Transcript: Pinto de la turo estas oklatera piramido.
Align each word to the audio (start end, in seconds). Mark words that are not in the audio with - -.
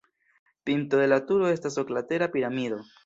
Pinto 0.63 0.97
de 1.01 1.05
la 1.13 1.19
turo 1.27 1.51
estas 1.57 1.77
oklatera 1.83 2.29
piramido. 2.39 2.83